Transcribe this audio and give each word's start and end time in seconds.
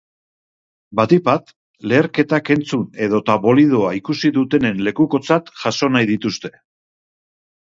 Batik 0.99 1.19
bat, 1.27 1.51
leherketak 1.91 2.49
entzun 2.55 2.87
edota 3.09 3.35
bolidoa 3.45 3.93
ikusi 3.99 4.33
dutenen 4.39 4.83
lekukotzat 4.89 5.53
jaso 5.65 5.91
nahi 5.99 6.09
dituzte. 6.15 6.53